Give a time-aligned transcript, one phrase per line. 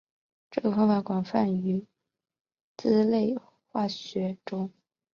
[0.49, 1.85] 这个方法广泛用于
[2.75, 4.71] 甾类化学中。